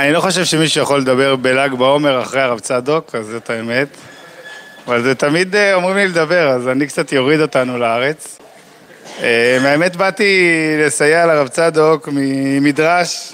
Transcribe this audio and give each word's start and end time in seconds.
אני 0.00 0.12
לא 0.12 0.20
חושב 0.20 0.44
שמישהו 0.44 0.82
יכול 0.82 1.00
לדבר 1.00 1.36
בל"ג 1.36 1.74
בעומר 1.74 2.22
אחרי 2.22 2.40
הרב 2.40 2.58
צדוק, 2.58 3.14
אז 3.14 3.26
זאת 3.26 3.50
האמת. 3.50 3.88
אבל 4.86 5.02
זה 5.02 5.14
תמיד 5.14 5.56
אה, 5.56 5.74
אומרים 5.74 5.96
לי 5.96 6.08
לדבר, 6.08 6.48
אז 6.48 6.68
אני 6.68 6.86
קצת 6.86 7.12
יוריד 7.12 7.40
אותנו 7.40 7.78
לארץ. 7.78 8.38
אה, 9.22 9.58
האמת 9.64 9.96
באתי 9.96 10.52
לסייע 10.78 11.26
לרב 11.26 11.48
צדוק 11.48 12.08
ממדרש. 12.12 13.32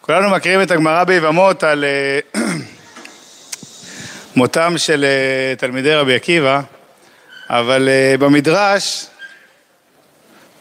כולנו 0.00 0.30
מכירים 0.30 0.62
את 0.62 0.70
הגמרא 0.70 1.04
ביבמות 1.04 1.64
על 1.64 1.84
אה, 1.84 2.42
מותם 4.36 4.74
של 4.76 5.06
תלמידי 5.58 5.94
רבי 5.94 6.14
עקיבא, 6.14 6.60
אבל 7.50 7.88
במדרש, 8.18 9.06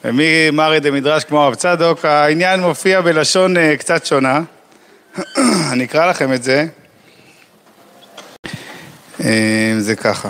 ומי 0.05 0.49
מרי 0.53 0.79
דמדרש 0.79 1.23
כמו 1.23 1.43
הרב 1.43 1.55
צדוק, 1.55 2.05
העניין 2.05 2.59
מופיע 2.59 3.01
בלשון 3.01 3.75
קצת 3.77 4.05
שונה. 4.05 4.41
אני 5.71 5.83
אקרא 5.83 6.09
לכם 6.09 6.33
את 6.33 6.43
זה. 6.43 6.65
אה, 9.23 9.73
זה 9.79 9.95
ככה. 9.95 10.29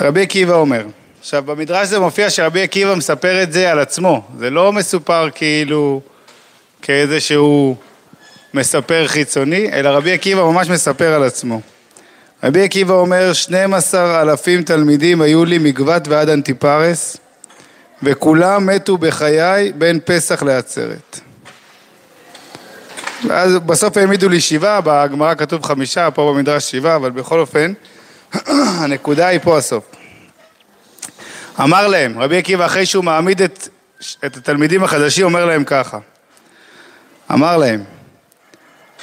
רבי 0.00 0.22
עקיבא 0.22 0.54
אומר, 0.54 0.86
עכשיו 1.20 1.42
במדרש 1.42 1.88
זה 1.88 1.98
מופיע 1.98 2.30
שרבי 2.30 2.62
עקיבא 2.62 2.94
מספר 2.94 3.42
את 3.42 3.52
זה 3.52 3.70
על 3.70 3.78
עצמו, 3.78 4.22
זה 4.38 4.50
לא 4.50 4.72
מסופר 4.72 5.28
כאילו 5.34 6.00
כאיזה 6.82 7.20
שהוא 7.20 7.76
מספר 8.54 9.08
חיצוני, 9.08 9.72
אלא 9.72 9.88
רבי 9.88 10.12
עקיבא 10.12 10.42
ממש 10.42 10.68
מספר 10.68 11.14
על 11.14 11.22
עצמו. 11.22 11.60
רבי 12.44 12.64
עקיבא 12.64 12.94
אומר, 12.94 13.32
12 13.32 14.22
אלפים 14.22 14.62
תלמידים 14.62 15.20
היו 15.20 15.44
לי 15.44 15.58
מגבת 15.58 16.08
ועד 16.08 16.28
אנטיפרס, 16.28 17.16
וכולם 18.02 18.66
מתו 18.66 18.98
בחיי 18.98 19.72
בין 19.72 20.00
פסח 20.04 20.42
לעצרת. 20.42 21.20
ואז 23.28 23.54
בסוף 23.54 23.96
העמידו 23.96 24.28
לי 24.28 24.40
שבעה, 24.40 24.80
בגמרא 24.84 25.34
כתוב 25.34 25.64
חמישה, 25.64 26.10
פה 26.10 26.32
במדרש 26.34 26.70
שבעה, 26.70 26.96
אבל 26.96 27.10
בכל 27.10 27.40
אופן, 27.40 27.72
הנקודה 28.80 29.26
היא 29.26 29.40
פה 29.42 29.58
הסוף. 29.58 29.84
אמר 31.60 31.88
להם, 31.88 32.18
רבי 32.18 32.38
עקיבא 32.38 32.66
אחרי 32.66 32.86
שהוא 32.86 33.04
מעמיד 33.04 33.42
את, 33.42 33.68
את 34.26 34.36
התלמידים 34.36 34.84
החדשים, 34.84 35.24
אומר 35.24 35.44
להם 35.44 35.64
ככה. 35.64 35.98
אמר 37.32 37.56
להם, 37.56 37.84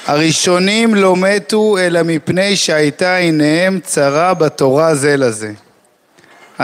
הראשונים 0.05 0.95
לא 0.95 1.15
מתו 1.15 1.77
אלא 1.77 2.03
מפני 2.03 2.55
שהייתה 2.55 3.15
עיניהם 3.15 3.79
צרה 3.83 4.33
בתורה 4.33 4.95
זה 4.95 5.17
לזה. 5.17 5.51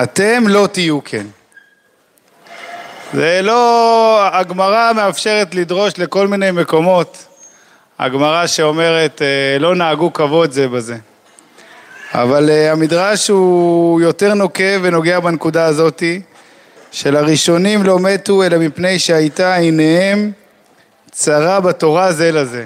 אתם 0.03 0.44
לא 0.47 0.68
תהיו 0.72 1.00
כן. 1.06 1.25
זה 3.14 3.39
לא, 3.44 4.19
הגמרא 4.31 4.92
מאפשרת 4.95 5.56
לדרוש 5.56 5.94
לכל 5.97 6.28
מיני 6.28 6.52
מקומות, 6.52 7.25
הגמרא 8.00 8.47
שאומרת 8.47 9.22
אה, 9.22 9.59
לא 9.59 9.75
נהגו 9.75 10.14
כבוד 10.14 10.52
זה 10.52 10.67
בזה. 10.67 10.97
אבל 12.14 12.50
אה, 12.50 12.72
המדרש 12.72 13.28
הוא 13.28 14.02
יותר 14.02 14.34
נוקב 14.34 14.80
ונוגע 14.81 15.19
בנקודה 15.19 15.66
הזאתי 15.66 16.22
של 16.91 17.16
הראשונים 17.16 17.84
לא 17.84 18.00
מתו 18.00 18.44
אלא 18.44 18.58
מפני 18.58 19.00
שהייתה 19.00 19.56
עיניהם 19.56 20.31
צרה 21.11 21.59
בתורה 21.59 22.11
זה 22.11 22.31
לזה. 22.31 22.66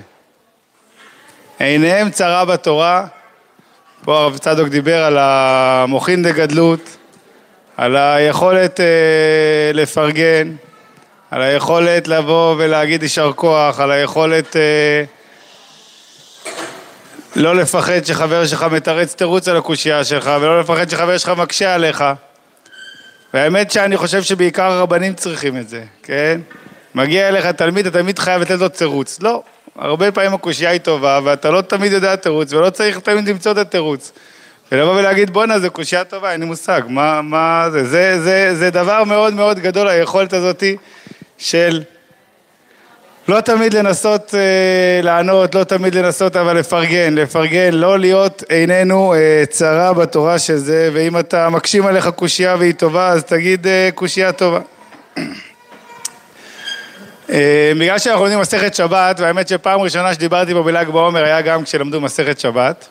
עיניהם 1.60 2.10
צרה 2.10 2.46
בתורה, 2.46 3.06
פה 4.04 4.18
הרב 4.18 4.38
צדוק 4.38 4.68
דיבר 4.68 5.04
על 5.04 5.18
המוחין 5.20 6.24
דגדלות, 6.24 6.98
על 7.78 7.96
היכולת 7.96 8.80
אה, 8.80 9.72
לפרגן, 9.74 10.56
על 11.32 11.42
היכולת 11.42 12.08
לבוא 12.08 12.56
ולהגיד 12.58 13.04
יישר 13.04 13.32
כוח, 13.36 13.80
על 13.80 13.92
היכולת 13.92 14.56
אה, 14.56 15.04
לא 17.36 17.56
לפחד 17.56 18.06
שחבר 18.06 18.46
שלך 18.46 18.64
מתרץ 18.64 19.16
תירוץ 19.16 19.48
על 19.48 19.58
הקושייה 19.58 20.04
שלך, 20.04 20.32
ולא 20.42 20.60
לפחד 20.60 20.90
שחבר 20.90 21.18
שלך 21.18 21.30
מקשה 21.30 21.76
עליך. 21.76 22.04
והאמת 23.34 23.72
שאני 23.72 23.98
חושב 23.98 24.24
שבעיקר 24.24 24.72
הרבנים 24.72 25.14
צריכים 25.14 25.58
את 25.58 25.70
זה, 25.70 25.84
כן? 26.04 26.42
מגיע 26.96 27.28
אליך 27.28 27.46
תלמיד, 27.46 27.88
התלמיד 27.88 28.20
חייב 28.20 28.42
לתת 28.42 28.60
לו 28.60 28.70
תירוץ. 28.70 29.20
לא, 29.22 29.44
הרבה 29.76 30.12
פעמים 30.12 30.34
הקושייה 30.34 30.70
היא 30.70 30.80
טובה, 30.80 31.20
ואתה 31.24 31.52
לא 31.52 31.62
תמיד 31.62 31.92
יודע 31.92 32.16
תירוץ, 32.16 32.54
ולא 32.54 32.70
צריך 32.70 33.00
תמיד 33.00 33.30
למצוא 33.30 33.52
את 33.52 33.58
התירוץ. 33.58 34.12
ולבוא 34.72 34.94
ולהגיד 34.94 35.30
בואנה 35.30 35.60
זה 35.60 35.70
קושייה 35.70 36.04
טובה, 36.04 36.32
אין 36.32 36.40
לי 36.40 36.46
מושג, 36.46 36.82
מה, 36.88 37.22
מה 37.22 37.68
זה, 37.72 37.86
זה, 37.86 38.22
זה, 38.22 38.56
זה 38.56 38.70
דבר 38.70 39.04
מאוד 39.04 39.34
מאוד 39.34 39.60
גדול 39.60 39.88
היכולת 39.88 40.34
הזאתי 40.34 40.78
של 41.38 41.84
לא 43.28 43.42
תמיד 43.42 43.74
לנסות 43.74 44.36
אה, 44.36 45.02
לענות, 45.04 45.56
לא 45.56 45.64
תמיד 45.64 45.96
לנסות 45.96 46.36
אבל 46.36 46.58
לפרגן, 46.58 47.16
לפרגן, 47.16 47.74
לא 47.74 48.00
להיות 48.00 48.44
עינינו 48.50 49.14
אה, 49.14 49.44
צרה 49.50 49.94
בתורה 49.94 50.40
של 50.40 50.58
זה, 50.58 50.90
ואם 50.94 51.20
אתה 51.20 51.50
מקשים 51.50 51.86
עליך 51.86 52.08
קושייה 52.08 52.56
והיא 52.56 52.74
טובה 52.74 53.08
אז 53.08 53.24
תגיד 53.24 53.68
אה, 53.68 53.90
קושייה 53.96 54.32
טובה. 54.32 54.60
אה, 57.30 57.72
בגלל 57.80 58.00
שאנחנו 58.00 58.22
לומדים 58.22 58.40
מסכת 58.40 58.76
שבת, 58.76 59.20
והאמת 59.20 59.48
שפעם 59.48 59.80
ראשונה 59.82 60.14
שדיברתי 60.14 60.54
פה 60.54 60.64
בל"ג 60.64 60.90
בעומר 60.90 61.24
היה 61.24 61.42
גם 61.42 61.64
כשלמדו 61.64 62.02
מסכת 62.02 62.40
שבת 62.40 62.88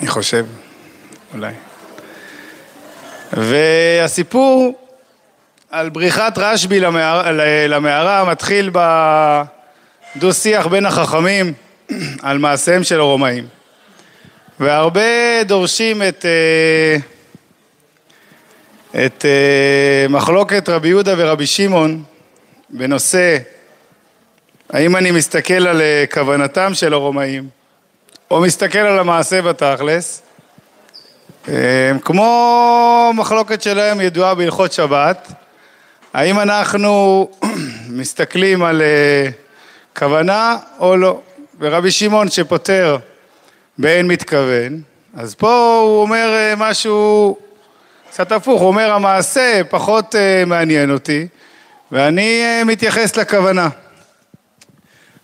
אני 0.00 0.08
חושב, 0.08 0.46
אולי. 1.34 1.52
והסיפור 3.32 4.78
על 5.70 5.88
בריחת 5.88 6.38
רשב"י 6.38 6.80
למערה 7.68 8.24
מתחיל 8.24 8.70
בדו-שיח 10.16 10.66
בין 10.66 10.86
החכמים 10.86 11.52
על 12.22 12.38
מעשיהם 12.38 12.84
של 12.84 13.00
הרומאים. 13.00 13.46
והרבה 14.60 15.42
דורשים 15.44 16.02
את, 16.02 16.24
אה, 16.24 16.96
את 19.06 19.24
אה, 19.24 20.08
מחלוקת 20.08 20.68
רבי 20.68 20.88
יהודה 20.88 21.14
ורבי 21.16 21.46
שמעון 21.46 22.02
בנושא 22.70 23.38
האם 24.70 24.96
אני 24.96 25.10
מסתכל 25.10 25.66
על 25.66 25.80
אה, 25.80 26.04
כוונתם 26.12 26.74
של 26.74 26.92
הרומאים 26.92 27.55
או 28.30 28.40
מסתכל 28.40 28.78
על 28.78 28.98
המעשה 28.98 29.42
בתכלס, 29.42 30.22
כמו 32.04 33.12
מחלוקת 33.14 33.62
שלהם 33.62 34.00
ידועה 34.00 34.34
בהלכות 34.34 34.72
שבת, 34.72 35.32
האם 36.14 36.40
אנחנו 36.40 37.28
מסתכלים 37.88 38.62
על 38.62 38.82
אה, 38.82 39.28
כוונה 39.96 40.56
או 40.78 40.96
לא. 40.96 41.20
ורבי 41.60 41.90
שמעון 41.90 42.30
שפותר 42.30 42.96
באין 43.78 44.08
מתכוון, 44.08 44.80
אז 45.16 45.34
פה 45.34 45.80
הוא 45.84 46.02
אומר 46.02 46.28
אה, 46.34 46.54
משהו 46.56 47.36
קצת 48.10 48.32
הפוך, 48.32 48.60
הוא 48.60 48.68
אומר 48.68 48.92
המעשה 48.92 49.60
פחות 49.70 50.14
אה, 50.14 50.44
מעניין 50.46 50.90
אותי 50.90 51.28
ואני 51.92 52.42
מתייחס 52.64 53.16
לכוונה. 53.16 53.68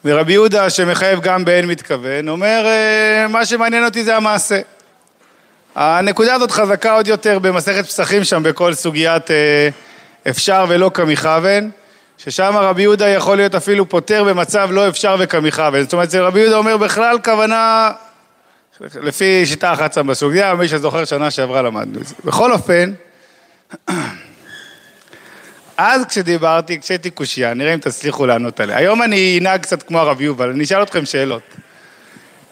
ורבי 0.05 0.33
יהודה 0.33 0.71
שמחייב 0.71 1.21
גם 1.21 1.45
באין 1.45 1.67
מתכוון, 1.67 2.29
אומר 2.29 2.65
אה, 2.67 3.29
מה 3.29 3.47
שמעניין 3.47 3.85
אותי 3.85 4.05
זה 4.05 4.17
המעשה. 4.17 4.61
הנקודה 5.75 6.35
הזאת 6.35 6.51
חזקה 6.51 6.93
עוד 6.93 7.09
יותר 7.09 7.39
במסכת 7.39 7.87
פסחים 7.87 8.25
שם 8.25 8.43
בכל 8.43 8.75
סוגיית 8.75 9.31
אה, 9.31 9.69
אפשר 10.29 10.65
ולא 10.69 10.91
כמכוון, 10.95 11.71
ששם 12.19 12.55
רבי 12.57 12.83
יהודה 12.83 13.09
יכול 13.09 13.37
להיות 13.37 13.55
אפילו 13.55 13.89
פותר 13.89 14.25
במצב 14.25 14.69
לא 14.73 14.89
אפשר 14.89 15.17
וכמכוון. 15.19 15.83
זאת 15.83 15.93
אומרת, 15.93 16.15
רבי 16.15 16.41
יהודה 16.41 16.57
אומר 16.57 16.77
בכלל 16.77 17.19
כוונה, 17.25 17.91
לפי 18.81 19.47
שיטה 19.47 19.73
אחת 19.73 19.93
שם 19.93 20.07
בסוגיה, 20.07 20.55
מי 20.55 20.69
שזוכר 20.69 21.05
שנה 21.05 21.31
שעברה 21.31 21.63
למדנו 21.63 22.01
את 22.01 22.07
זה. 22.07 22.15
בכל 22.25 22.53
אופן, 22.53 22.93
אז 25.85 26.05
כשדיברתי, 26.05 26.81
כשהייתי 26.81 27.11
קושייה, 27.11 27.55
נראה 27.55 27.75
אם 27.75 27.79
תצליחו 27.79 28.27
לענות 28.27 28.61
עליה. 28.61 28.77
היום 28.77 29.03
אני 29.03 29.39
אנהג 29.41 29.63
קצת 29.63 29.83
כמו 29.83 29.99
הרב 29.99 30.21
יובל, 30.21 30.51
אני 30.51 30.65
אשאל 30.65 30.83
אתכם 30.83 31.05
שאלות. 31.05 31.43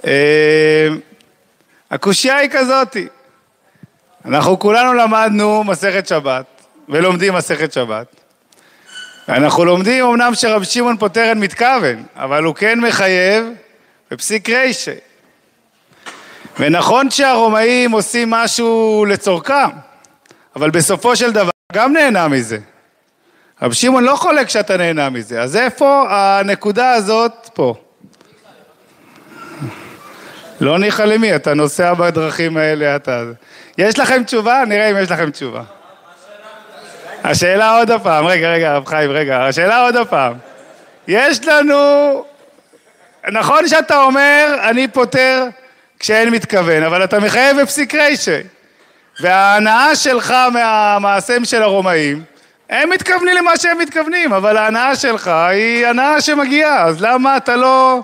אה, 0.07 0.89
הקושייה 1.91 2.37
היא 2.37 2.51
כזאתי, 2.51 3.07
אנחנו 4.25 4.59
כולנו 4.59 4.93
למדנו 4.93 5.65
מסכת 5.65 6.07
שבת, 6.07 6.45
ולומדים 6.89 7.35
מסכת 7.35 7.73
שבת. 7.73 8.07
אנחנו 9.29 9.65
לומדים 9.65 10.05
אמנם 10.05 10.35
שרב 10.35 10.65
שמעון 10.65 10.97
פוטר 10.97 11.23
אין 11.23 11.41
מתכוון, 11.41 12.03
אבל 12.17 12.45
הוא 12.45 12.55
כן 12.55 12.81
מחייב 12.81 13.45
בפסיק 14.11 14.49
רישא. 14.49 14.95
ונכון 16.59 17.11
שהרומאים 17.11 17.91
עושים 17.91 18.31
משהו 18.31 19.05
לצורכם, 19.09 19.71
אבל 20.57 20.71
בסופו 20.71 21.17
של 21.17 21.33
דבר 21.33 21.51
גם 21.73 21.93
נהנה 21.93 22.29
מזה. 22.29 22.59
רב 23.63 23.73
שמעון 23.73 24.05
לא 24.05 24.17
חולק 24.17 24.49
שאתה 24.49 24.77
נהנה 24.77 25.11
מזה, 25.11 25.43
אז 25.43 25.57
איפה 25.57 26.07
הנקודה 26.11 26.91
הזאת 26.91 27.51
פה? 27.55 27.75
לא 30.61 30.79
ניחא 30.79 31.03
למי, 31.03 31.37
אתה 31.37 31.55
נוסע 31.55 31.95
בדרכים 31.95 32.57
האלה, 32.57 32.97
אתה... 32.97 33.25
יש 33.79 33.99
לכם 33.99 34.25
תשובה? 34.25 34.63
נראה 34.67 34.91
אם 34.91 34.97
יש 34.97 35.11
לכם 35.11 35.31
תשובה. 35.31 35.63
השאלה 37.25 37.79
עוד 37.79 37.91
הפעם, 37.91 38.27
רגע, 38.27 38.53
רגע, 38.53 38.71
הרב 38.71 38.87
חיים, 38.87 39.11
רגע, 39.11 39.47
השאלה 39.47 39.81
עוד 39.81 39.97
הפעם. 39.97 40.35
יש 41.09 41.45
לנו... 41.45 42.25
נכון 43.33 43.69
שאתה 43.69 44.03
אומר, 44.03 44.57
אני 44.71 44.89
פותר 44.89 45.47
כשאין 45.99 46.31
מתכוון, 46.31 46.83
אבל 46.83 47.05
אתה 47.05 47.21
מחייב 47.21 47.61
בפסיק 47.61 47.95
רישי. 47.95 48.41
וההנאה 49.21 49.97
שלך 49.97 50.35
מהמעשים 50.53 51.45
של 51.45 51.63
הרומאים, 51.63 52.23
הם 52.71 52.91
מתכוונים 52.91 53.37
למה 53.37 53.57
שהם 53.57 53.79
מתכוונים, 53.79 54.33
אבל 54.33 54.57
ההנאה 54.57 54.97
שלך 54.97 55.29
היא 55.29 55.87
הנאה 55.87 56.21
שמגיעה, 56.21 56.85
אז 56.85 57.01
למה 57.01 57.37
אתה 57.37 57.57
לא... 57.57 58.01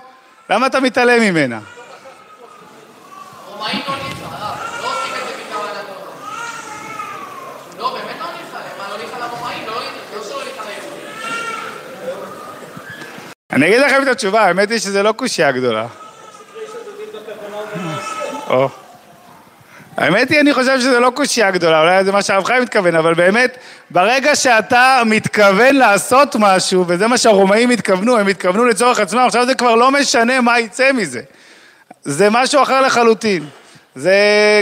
למה 0.49 0.67
אתה 0.67 0.79
מתעלם 0.79 1.21
ממנה? 1.21 1.59
אני 13.51 13.67
אגיד 13.67 13.81
לכם 13.81 14.03
את 14.03 14.07
התשובה, 14.07 14.41
האמת 14.41 14.71
היא 14.71 14.79
שזה 14.79 15.03
לא 15.03 15.11
קושייה 15.11 15.51
גדולה. 15.51 15.87
האמת 19.97 20.29
היא, 20.29 20.39
אני 20.39 20.53
חושב 20.53 20.79
שזה 20.79 20.99
לא 20.99 21.11
קושייה 21.15 21.51
גדולה, 21.51 21.81
אולי 21.81 22.03
זה 22.03 22.11
מה 22.11 22.21
שהרב 22.21 22.43
חיים 22.43 22.63
מתכוון, 22.63 22.95
אבל 22.95 23.13
באמת, 23.13 23.57
ברגע 23.89 24.35
שאתה 24.35 25.01
מתכוון 25.05 25.75
לעשות 25.75 26.35
משהו, 26.39 26.85
וזה 26.87 27.07
מה 27.07 27.17
שהרומאים 27.17 27.69
התכוונו, 27.69 28.17
הם 28.17 28.27
התכוונו 28.27 28.65
לצורך 28.65 28.99
עצמם, 28.99 29.19
עכשיו 29.19 29.45
זה 29.45 29.55
כבר 29.55 29.75
לא 29.75 29.91
משנה 29.91 30.41
מה 30.41 30.59
יצא 30.59 30.91
מזה. 30.91 31.21
זה 32.03 32.29
משהו 32.29 32.63
אחר 32.63 32.81
לחלוטין. 32.81 33.43
זה 33.95 34.15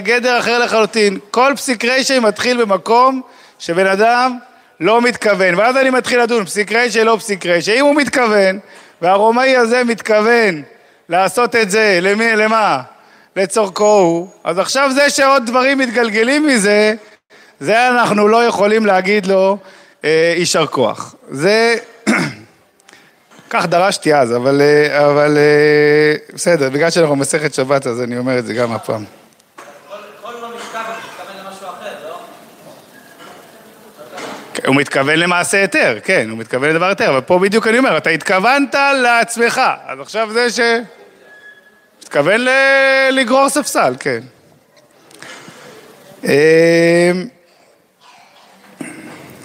גדר 0.03 0.39
אחר 0.39 0.59
לחלוטין. 0.59 1.17
כל 1.31 1.53
פסיק 1.55 1.85
רשע 1.85 2.19
מתחיל 2.19 2.65
במקום 2.65 3.21
שבן 3.59 3.87
אדם 3.87 4.37
לא 4.79 5.01
מתכוון, 5.01 5.55
ואז 5.55 5.77
אני 5.77 5.89
מתחיל 5.89 6.21
לדון, 6.21 6.45
פסיק 6.45 6.71
רשע, 6.71 7.03
לא 7.03 7.17
פסיק 7.19 7.45
רשע. 7.45 7.73
אם 7.73 7.85
הוא 7.85 7.95
מתכוון, 7.95 8.59
והרומאי 9.01 9.55
הזה 9.57 9.83
מתכוון 9.83 10.61
לעשות 11.09 11.55
את 11.55 11.71
זה, 11.71 11.99
למי, 12.01 12.35
למה? 12.35 12.81
לצורכו 13.35 13.99
הוא, 13.99 14.27
אז 14.43 14.59
עכשיו 14.59 14.89
זה 14.93 15.09
שעוד 15.09 15.45
דברים 15.45 15.77
מתגלגלים 15.77 16.47
מזה, 16.47 16.93
זה 17.59 17.87
אנחנו 17.87 18.27
לא 18.27 18.45
יכולים 18.45 18.85
להגיד 18.85 19.25
לו 19.25 19.57
אה, 20.03 20.33
יישר 20.37 20.65
כוח. 20.65 21.15
זה, 21.29 21.75
כך 23.49 23.65
דרשתי 23.65 24.15
אז, 24.15 24.35
אבל, 24.35 24.61
אה, 24.61 25.05
אבל 25.05 25.37
אה, 25.37 26.33
בסדר, 26.33 26.69
בגלל 26.69 26.89
שאנחנו 26.89 27.15
מסכת 27.15 27.53
שבת 27.53 27.87
אז 27.87 28.01
אני 28.01 28.17
אומר 28.17 28.39
את 28.39 28.45
זה 28.45 28.53
גם 28.53 28.71
הפעם. 28.71 29.03
הוא 34.65 34.75
מתכוון 34.75 35.19
למעשה 35.19 35.61
היתר, 35.61 35.97
כן, 36.03 36.27
הוא 36.29 36.37
מתכוון 36.37 36.69
לדבר 36.69 36.85
היתר, 36.85 37.09
אבל 37.09 37.21
פה 37.21 37.39
בדיוק 37.39 37.67
אני 37.67 37.77
אומר, 37.77 37.97
אתה 37.97 38.09
התכוונת 38.09 38.75
לעצמך, 39.01 39.61
אז 39.87 39.99
עכשיו 39.99 40.29
זה 40.33 40.51
ש... 40.51 40.59
מתכוון 42.15 42.41
ל... 42.41 42.49
לגרור 43.11 43.49
ספסל, 43.49 43.95
כן. 43.99 44.19
אמ, 46.23 46.29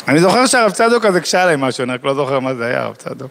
אני 0.08 0.20
זוכר 0.20 0.46
שהרב 0.46 0.70
צדוק 0.70 1.04
הזה 1.04 1.18
הקשה 1.18 1.42
עליי 1.42 1.56
משהו, 1.58 1.84
אני 1.84 1.92
רק 1.92 2.04
לא 2.04 2.14
זוכר 2.14 2.40
מה 2.40 2.54
זה 2.54 2.66
היה, 2.66 2.82
הרב 2.82 2.94
צדוק. 2.94 3.30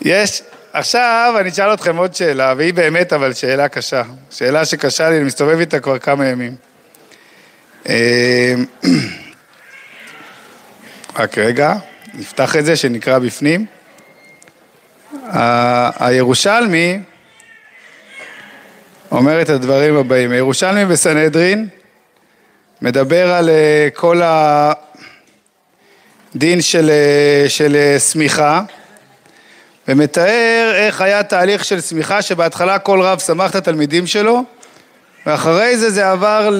יש, 0.00 0.42
עכשיו 0.72 1.34
אני 1.40 1.48
אשאל 1.48 1.74
אתכם 1.74 1.96
עוד 1.96 2.14
שאלה, 2.14 2.54
והיא 2.56 2.74
באמת 2.74 3.12
אבל 3.12 3.32
שאלה 3.32 3.68
קשה. 3.68 4.02
שאלה 4.30 4.64
שקשה 4.64 5.10
לי, 5.10 5.16
אני 5.16 5.24
מסתובב 5.24 5.58
איתה 5.58 5.80
כבר 5.80 5.98
כמה 5.98 6.26
ימים. 6.26 6.56
אמ, 7.88 7.94
רק 11.18 11.38
רגע, 11.38 11.74
נפתח 12.14 12.56
את 12.56 12.64
זה 12.64 12.76
שנקרא 12.76 13.18
בפנים. 13.18 13.75
הירושלמי 15.98 16.98
אומר 19.10 19.42
את 19.42 19.48
הדברים 19.48 19.96
הבאים. 19.96 20.32
הירושלמי 20.32 20.84
בסנהדרין 20.84 21.68
מדבר 22.82 23.32
על 23.32 23.48
אה, 23.48 23.88
כל 23.94 24.20
הדין 26.34 26.60
של, 26.60 26.90
אה, 26.90 27.48
של 27.48 27.76
אה, 27.76 27.98
סמיכה 27.98 28.62
ומתאר 29.88 30.72
איך 30.74 31.00
היה 31.00 31.22
תהליך 31.22 31.64
של 31.64 31.80
סמיכה 31.80 32.22
שבהתחלה 32.22 32.78
כל 32.78 33.00
רב 33.00 33.18
סמך 33.18 33.50
את 33.50 33.54
התלמידים 33.54 34.06
שלו 34.06 34.44
ואחרי 35.26 35.76
זה 35.76 35.90
זה 35.90 36.10
עבר 36.10 36.50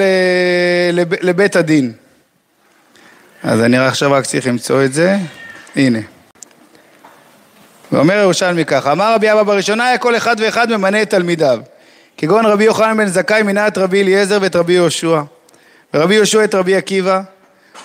לב, 0.92 1.14
לבית 1.20 1.56
הדין. 1.56 1.92
אז 3.42 3.60
אני 3.60 3.78
עכשיו 3.78 4.12
רק 4.12 4.24
צריך 4.24 4.46
למצוא 4.46 4.84
את 4.84 4.92
זה. 4.92 5.16
הנה. 5.76 6.15
ואומר 7.92 8.14
ירושלמי 8.14 8.64
ככה, 8.64 8.92
אמר 8.92 9.14
רבי 9.14 9.32
אבא 9.32 9.42
בראשונה 9.42 9.88
היה 9.88 9.98
כל 9.98 10.16
אחד 10.16 10.36
ואחד 10.38 10.72
ממנה 10.72 11.02
את 11.02 11.10
תלמידיו. 11.10 11.60
כגון 12.16 12.46
רבי 12.46 12.64
יוחנן 12.64 12.96
בן 12.96 13.06
זכאי 13.06 13.42
מינה 13.42 13.66
את 13.66 13.78
רבי 13.78 14.02
אליעזר 14.02 14.38
ואת 14.42 14.56
רבי 14.56 14.72
יהושע. 14.72 15.20
ורבי 15.94 16.14
יהושע 16.14 16.44
את 16.44 16.54
רבי 16.54 16.76
עקיבא, 16.76 17.20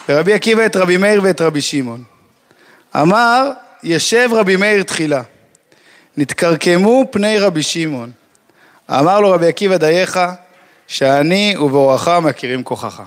ורבי 0.09 0.33
עקיבא 0.33 0.65
את 0.65 0.75
רבי 0.75 0.97
מאיר 0.97 1.21
ואת 1.23 1.41
רבי 1.41 1.61
שמעון. 1.61 2.03
אמר, 2.95 3.51
ישב 3.83 4.29
רבי 4.31 4.55
מאיר 4.55 4.83
תחילה. 4.83 5.21
נתקרקמו 6.17 7.05
פני 7.11 7.39
רבי 7.39 7.63
שמעון. 7.63 8.11
אמר 8.89 9.19
לו 9.19 9.31
רבי 9.31 9.47
עקיבא 9.47 9.77
דייך, 9.77 10.19
שאני 10.87 11.55
ובאורחה 11.57 12.19
מכירים 12.19 12.63
כוחך. 12.63 13.01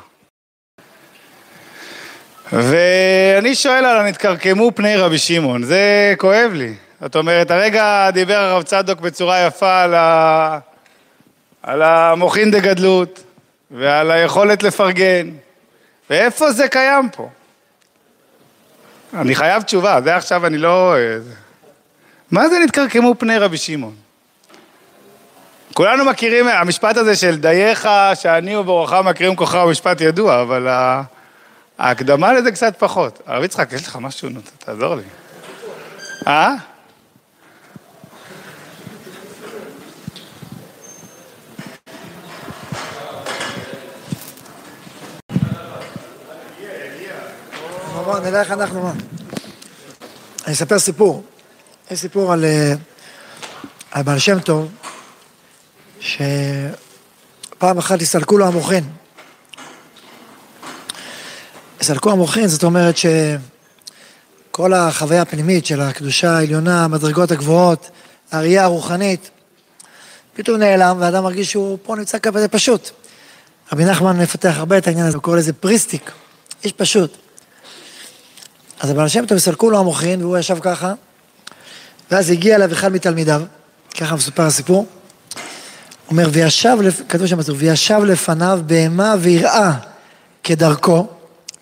ואני 2.53 3.55
שואל 3.55 3.85
על 3.85 3.99
הנתקרקמו 3.99 4.73
פני 4.75 4.97
רבי 4.97 5.19
שמעון, 5.19 5.63
זה 5.63 6.15
כואב 6.19 6.51
לי. 6.55 6.75
זאת 7.01 7.17
אומרת, 7.17 7.51
הרגע 7.51 8.11
דיבר 8.11 8.37
הרב 8.39 8.63
צדוק 8.63 9.01
בצורה 9.01 9.47
יפה 9.47 9.83
על, 9.83 9.95
ה... 9.95 10.59
על 11.63 11.83
המוחין 11.83 12.51
דגדלות 12.51 13.23
ועל 13.71 14.11
היכולת 14.11 14.63
לפרגן, 14.63 15.31
ואיפה 16.11 16.53
זה 16.53 16.69
קיים 16.69 17.09
פה? 17.09 17.29
אני 19.15 19.35
חייב 19.35 19.63
תשובה, 19.63 20.01
זה 20.05 20.17
עכשיו 20.17 20.47
אני 20.47 20.59
לא... 20.59 20.95
מה 22.31 22.49
זה 22.49 22.59
נתקרקמו 22.65 23.15
פני 23.19 23.39
רבי 23.39 23.57
שמעון? 23.57 23.95
כולנו 25.75 26.05
מכירים, 26.05 26.49
המשפט 26.49 26.97
הזה 26.97 27.17
של 27.17 27.37
דייך 27.37 27.89
שאני 28.15 28.57
וברוכה 28.57 29.03
מכירים 29.03 29.37
כוחה 29.37 29.61
הוא 29.61 29.71
משפט 29.71 30.01
ידוע, 30.01 30.43
אבל 30.43 30.69
ההקדמה 31.79 32.33
לזה 32.33 32.53
קצת 32.53 32.79
פחות. 32.79 33.23
הרב 33.27 33.45
יצחק, 33.45 33.73
יש 33.73 33.87
לך 33.87 33.97
משהו, 33.97 34.29
תעזור 34.59 34.95
לי. 34.95 35.03
אה? 36.27 36.55
בוא 48.15 48.23
נלך 48.23 48.51
אנחנו 48.51 48.83
מה. 48.83 48.93
אני 50.47 50.55
אספר 50.55 50.79
סיפור. 50.79 51.25
יש 51.91 52.01
סיפור 52.01 52.33
על, 52.33 52.45
אה, 52.45 52.75
על 53.91 54.03
בעל 54.03 54.19
שם 54.19 54.41
טוב, 54.41 54.69
שפעם 56.01 57.79
אחת 57.79 58.03
הסתלקו 58.03 58.39
לו 58.39 58.47
המוחין. 58.47 58.85
הסתלקו 61.81 62.13
המוחין, 62.13 62.47
זאת 62.47 62.65
אומרת 62.65 62.95
שכל 62.97 64.73
החוויה 64.73 65.23
הפנימית 65.23 65.67
של 65.67 65.81
הקדושה 65.81 66.37
העליונה, 66.37 66.85
המדרגות 66.85 67.31
הגבוהות, 67.31 67.91
הראייה 68.33 68.65
הרוחנית, 68.65 69.31
פתאום 70.35 70.57
נעלם, 70.57 70.97
ואדם 71.01 71.23
מרגיש 71.23 71.51
שהוא 71.51 71.79
פה 71.83 71.97
נמצא 71.97 72.19
כזה 72.19 72.49
פשוט. 72.49 72.91
רבי 73.73 73.85
נחמן 73.85 74.21
מפתח 74.21 74.55
הרבה 74.57 74.79
את 74.79 74.87
העניין 74.87 75.07
הזה, 75.07 75.17
הוא 75.17 75.23
קורא 75.23 75.37
לזה 75.37 75.53
פריסטיק, 75.53 76.11
איש 76.65 76.73
פשוט. 76.73 77.24
אז 78.85 78.91
הבעל 78.91 79.09
שם 79.09 79.27
טוב 79.27 79.37
הסתלקו 79.37 79.71
לו 79.71 79.79
המוחין, 79.79 80.23
והוא 80.23 80.39
ישב 80.39 80.59
ככה, 80.61 80.93
ואז 82.11 82.31
הגיע 82.31 82.57
אליו 82.57 82.73
אחד 82.73 82.93
מתלמידיו, 82.93 83.43
ככה 84.01 84.15
מסופר 84.15 84.43
הסיפור. 84.43 84.87
אומר, 86.11 86.29
וישב, 86.33 86.79
כתוב 87.09 87.27
שם 87.27 87.37
בסוף, 87.37 87.57
וישב 87.59 88.01
לפניו 88.05 88.61
בהמה 88.67 89.15
ויראה 89.21 89.73
כדרכו, 90.43 91.07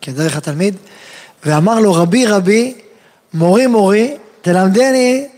כדרך 0.01 0.37
התלמיד, 0.37 0.77
ואמר 1.45 1.81
לו, 1.81 1.95
רבי 1.95 2.27
רבי, 2.27 2.75
מורי 3.35 3.67
מורי, 3.67 4.17
תלמדני 4.41 5.29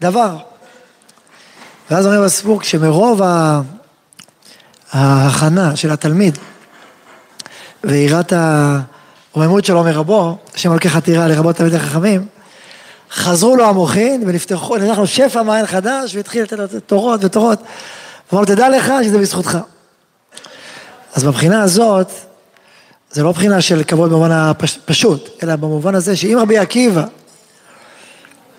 דבר. 0.00 0.36
ואז 1.90 2.06
אומר 2.06 2.24
בסיפור, 2.24 2.60
כשמרוב 2.60 3.20
ההכנה 4.92 5.76
של 5.76 5.90
התלמיד 5.90 6.38
ויראת 7.84 8.32
הרוממות 9.34 9.64
שלו 9.64 9.84
מרבו, 9.84 10.36
השם 10.54 10.72
מלכי 10.72 10.88
חתירה 10.88 11.28
לרבות 11.28 11.56
תלמידי 11.56 11.78
חכמים, 11.78 12.26
חזרו 13.10 13.56
לו 13.56 13.68
המוחין 13.68 14.22
ונפתחו, 14.26 14.76
אנחנו 14.76 15.06
שפע 15.06 15.42
מעין 15.42 15.66
חדש 15.66 16.14
והתחיל 16.16 16.42
לתת 16.42 16.74
תורות 16.86 17.24
ותורות. 17.24 17.58
הוא 18.30 18.38
אמר, 18.38 18.46
תדע 18.46 18.68
לך 18.68 18.92
שזה 19.04 19.18
בזכותך. 19.18 19.58
אז 21.14 21.24
מבחינה 21.24 21.62
הזאת, 21.62 22.10
זה 23.10 23.22
לא 23.22 23.32
בחינה 23.32 23.60
של 23.60 23.82
כבוד 23.84 24.10
במובן 24.10 24.30
הפשוט, 24.32 25.28
אלא 25.42 25.56
במובן 25.56 25.94
הזה 25.94 26.16
שאם 26.16 26.38
רבי 26.40 26.58
עקיבא 26.58 27.04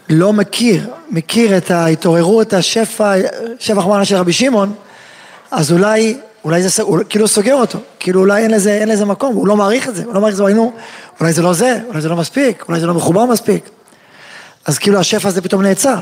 לא 0.10 0.34
מכיר, 0.34 0.90
מכיר 1.10 1.58
את 1.58 1.72
ההתעוררות, 1.72 2.54
השפע, 2.54 3.14
שפע 3.60 3.82
חמנה 3.82 4.06
של 4.06 4.16
רבי 4.16 4.34
שמעון, 4.34 4.74
אז 5.52 5.72
אולי, 5.72 6.18
אולי 6.46 6.64
זה 6.64 6.84
הוא, 6.84 7.00
כאילו 7.10 7.28
סוגר 7.28 7.56
אותו, 7.56 7.80
כאילו 8.00 8.20
אולי 8.20 8.44
אין 8.44 8.52
לזה, 8.52 8.72
אין 8.72 8.90
לזה 8.90 9.06
מקום, 9.06 9.36
הוא 9.36 9.48
לא 9.48 9.58
מעריך 9.58 9.90
את 9.90 9.96
זה, 9.96 10.04
הוא 10.06 10.14
לא 10.14 10.22
מעריך 10.22 10.34
את 10.34 10.38
זה, 10.38 10.44
אולי, 10.44 10.56
אולי 11.20 11.34
זה 11.34 11.42
לא 11.42 11.54
זה, 11.54 11.80
אולי 11.88 12.02
זה 12.02 12.10
לא 12.10 12.16
מספיק, 12.16 12.66
אולי 12.68 12.80
זה 12.80 12.88
לא 12.88 12.94
מחובר 12.94 13.26
מספיק. 13.26 13.70
אז 14.66 14.78
כאילו 14.78 15.00
השפע 15.00 15.28
הזה 15.28 15.42
פתאום 15.42 15.62
נעצר. 15.62 15.96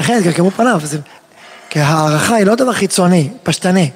לכן 0.00 0.18
התקרקמו 0.18 0.50
פניו, 0.50 0.80
זה, 0.84 0.98
כי 1.70 1.80
הערכה 1.80 2.34
היא 2.34 2.46
לא 2.46 2.54
דבר 2.54 2.72
חיצוני, 2.72 3.28
פשטני, 3.42 3.90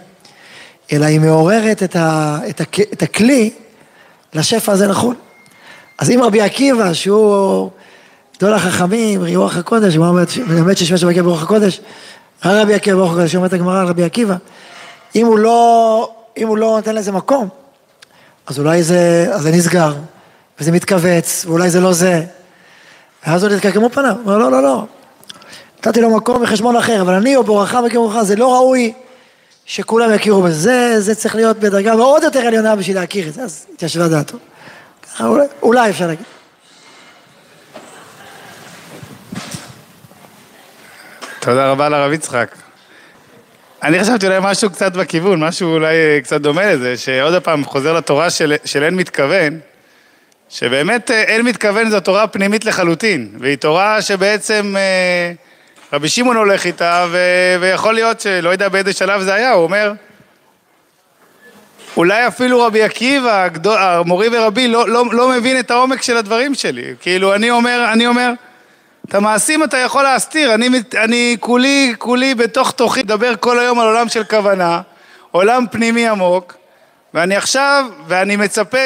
אלא 0.93 1.07
היא 1.07 1.21
מעוררת 1.21 1.83
את, 1.83 1.97
ה, 1.97 2.39
את, 2.49 2.61
ה, 2.61 2.65
את 2.93 3.03
הכלי 3.03 3.51
לשפע 4.35 4.73
הזה 4.73 4.87
לחו"ל. 4.87 5.15
אז 5.99 6.11
אם 6.11 6.23
רבי 6.23 6.41
עקיבא, 6.41 6.93
שהוא 6.93 7.71
גדול 8.37 8.55
החכמים, 8.55 9.25
רוח 9.37 9.57
הקודש, 9.57 9.95
הוא 9.95 10.07
מלמד 10.47 10.77
ששמש 10.77 11.05
עקיבא 11.05 11.23
ברוח 11.23 11.43
הקודש, 11.43 11.81
רבי 12.45 12.75
עקיבא 12.75 12.97
ברוח 12.97 13.13
הקודש, 13.13 13.37
אומרת 13.37 13.53
הגמרא 13.53 13.81
על 13.81 13.87
רבי 13.87 14.05
עקיבא, 14.05 14.37
אם 15.19 15.27
הוא 15.27 15.39
לא, 15.39 16.13
אם 16.37 16.49
הוא 16.49 16.59
לא 16.59 16.67
נותן 16.77 16.95
לזה 16.95 17.13
מקום, 17.13 17.49
אז 18.47 18.59
אולי 18.59 18.83
זה, 18.83 19.27
אז 19.33 19.43
זה 19.43 19.51
נסגר, 19.51 19.95
וזה 20.61 20.73
מתכווץ, 20.73 21.45
ואולי 21.49 21.71
זה 21.71 21.81
לא 21.81 21.93
זה. 21.93 22.25
ואז 23.27 23.43
עוד 23.45 23.53
התקרקמו 23.53 23.91
פניו, 23.91 24.11
הוא 24.11 24.21
אומר 24.25 24.39
לא, 24.39 24.51
לא, 24.51 24.63
לא, 24.63 24.85
נתתי 25.79 26.01
לו 26.01 26.17
מקום 26.17 26.43
בחשבון 26.43 26.77
אחר, 26.77 27.01
אבל 27.01 27.15
אני 27.15 27.37
או 27.37 27.45
בורחה 27.45 27.81
וכמוך, 27.87 28.23
זה 28.23 28.37
לא 28.37 28.55
ראוי 28.55 28.93
שכולם 29.67 30.15
יכירו 30.15 30.43
בזה, 30.43 30.55
זה, 30.55 31.01
זה 31.01 31.15
צריך 31.15 31.35
להיות 31.35 31.57
בדרגה 31.59 31.97
מאוד 31.97 32.23
יותר 32.23 32.41
עליונה 32.41 32.77
בשביל 32.77 32.97
להכיר 32.97 33.29
את 33.29 33.35
זה, 33.35 33.43
אז 33.43 33.67
התיישבה 33.75 34.09
דעתו. 34.09 34.39
אולי, 35.21 35.47
אולי 35.63 35.91
אפשר 35.91 36.07
להגיד. 36.07 36.25
תודה 41.41 41.71
רבה 41.71 41.89
לרב 41.89 42.13
יצחק. 42.13 42.68
אני 43.83 44.01
חשבתי 44.01 44.27
אולי 44.27 44.39
משהו 44.43 44.71
קצת 44.71 44.93
בכיוון, 44.93 45.41
משהו 45.45 45.73
אולי 45.73 45.95
קצת 46.23 46.41
דומה 46.41 46.73
לזה, 46.73 46.97
שעוד 46.97 47.43
פעם 47.43 47.65
חוזר 47.65 47.93
לתורה 47.93 48.31
של, 48.31 48.55
של 48.65 48.83
אין 48.83 48.95
מתכוון, 48.95 49.59
שבאמת 50.49 51.11
אה, 51.11 51.23
אין 51.23 51.47
מתכוון 51.47 51.91
זו 51.91 52.01
תורה 52.01 52.27
פנימית 52.27 52.65
לחלוטין, 52.65 53.29
והיא 53.41 53.57
תורה 53.57 54.03
שבעצם 54.03 54.75
אה, 54.79 55.33
רבי 55.93 56.09
שמעון 56.09 56.37
הולך 56.37 56.67
איתה, 56.67 57.07
ו, 57.11 57.19
ויכול 57.61 57.95
להיות 57.95 58.21
שלא 58.21 58.51
יודע 58.51 58.69
באיזה 58.69 58.93
שלב 58.93 59.23
זה 59.23 59.35
היה, 59.35 59.53
הוא 59.53 59.63
אומר, 59.63 59.93
אולי 61.97 62.27
אפילו 62.27 62.63
רבי 62.63 62.83
עקיבא, 62.83 63.49
המורי 63.65 64.29
ורבי, 64.33 64.69
לא, 64.69 64.89
לא, 64.89 65.05
לא 65.13 65.29
מבין 65.29 65.59
את 65.59 65.71
העומק 65.71 66.03
של 66.03 66.17
הדברים 66.17 66.55
שלי. 66.55 66.95
כאילו, 67.01 67.35
אני 67.35 67.51
אומר, 67.51 67.89
אני 67.93 68.07
אומר, 68.07 68.33
את 69.09 69.15
המעשים 69.15 69.65
אתה 69.65 69.77
יכול 69.77 70.03
להסתיר, 70.03 70.55
אני, 70.55 70.69
אני 70.97 71.37
כולי, 71.41 71.95
כולי 71.99 72.35
בתוך 72.35 72.71
תוכי 72.71 73.01
מדבר 73.01 73.35
כל 73.41 73.59
היום 73.59 73.81
על 73.81 73.87
עולם 73.87 74.09
של 74.09 74.25
כוונה, 74.25 74.81
עולם 75.31 75.65
פנימי 75.71 76.09
עמוק, 76.09 76.55
ואני 77.15 77.37
עכשיו, 77.37 77.85
ואני 78.07 78.37
מצפה 78.37 78.79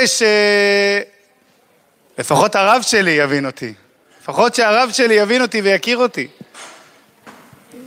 שלפחות 2.16 2.56
הרב 2.56 2.82
שלי 2.82 3.10
יבין 3.10 3.46
אותי, 3.46 3.74
לפחות 4.22 4.54
שהרב 4.54 4.90
שלי 4.92 5.14
יבין 5.14 5.42
אותי 5.42 5.60
ויכיר 5.60 5.98
אותי. 5.98 6.26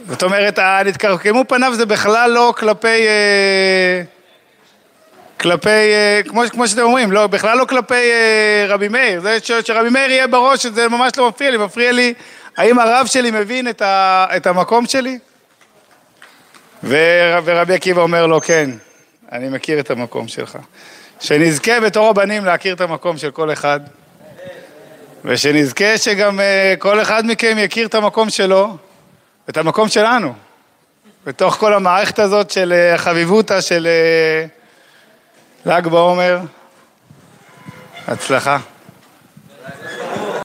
זאת 0.08 0.24
אומרת, 0.24 0.60
נתקרקמו 0.60 1.44
פניו 1.48 1.74
זה 1.76 1.86
בכלל 1.86 2.32
לא 2.32 2.54
כלפי... 2.58 2.88
אה, 2.88 4.15
כלפי, 5.40 5.70
אה, 5.70 6.22
כמו, 6.28 6.42
כמו 6.52 6.68
שאתם 6.68 6.82
אומרים, 6.82 7.12
לא, 7.12 7.28
בכלל 7.28 7.58
לא 7.58 7.66
כלפי 7.66 7.94
אה, 7.94 8.66
רבי 8.68 8.88
מאיר, 8.88 9.22
זה 9.22 9.38
ש, 9.44 9.52
שרבי 9.52 9.90
מאיר 9.90 10.12
יהיה 10.12 10.28
בראש, 10.28 10.66
זה 10.66 10.90
ממש 10.90 11.12
לא 11.18 11.30
מפריע 11.30 11.52
לי, 11.52 11.58
מפריע 11.58 11.92
לי 11.92 12.14
האם 12.58 12.80
הרב 12.80 13.06
שלי 13.06 13.32
מבין 13.32 13.68
את, 13.68 13.82
ה, 13.82 14.26
את 14.38 14.48
המקום 14.48 14.86
שלי? 14.86 15.20
ו, 16.84 16.98
ורבי 17.44 17.74
עקיבא 17.74 18.02
אומר 18.02 18.28
לו, 18.28 18.42
כן, 18.42 18.70
אני 19.32 19.50
מכיר 19.50 19.80
את 19.80 19.92
המקום 19.92 20.28
שלך. 20.28 20.58
שנזכה 21.20 21.80
בתור 21.80 22.10
הבנים 22.10 22.46
להכיר 22.46 22.76
את 22.76 22.82
המקום 22.82 23.18
של 23.18 23.32
כל 23.32 23.54
אחד, 23.54 23.80
ושנזכה 25.26 25.98
שגם 25.98 26.40
אה, 26.40 26.74
כל 26.80 27.02
אחד 27.02 27.26
מכם 27.26 27.58
יכיר 27.60 27.88
את 27.88 27.96
המקום 27.96 28.30
שלו, 28.30 28.78
את 29.50 29.58
המקום 29.58 29.88
שלנו, 29.90 30.34
בתוך 31.26 31.56
כל 31.56 31.74
המערכת 31.74 32.20
הזאת 32.20 32.52
של 32.52 32.74
החביבותא 32.94 33.62
של... 33.62 33.88
ל"ג 35.66 35.88
בעומר, 35.88 36.40
הצלחה. 38.08 38.58